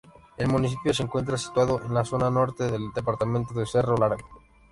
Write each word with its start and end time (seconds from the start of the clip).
El 0.35 0.47
municipio 0.47 0.95
se 0.95 1.03
encuentra 1.03 1.37
situado 1.37 1.79
en 1.85 1.93
la 1.93 2.03
zona 2.03 2.31
norte 2.31 2.63
del 2.71 2.91
departamento 2.91 3.53
de 3.53 3.67
Cerro 3.67 3.95
Largo. 3.97 4.27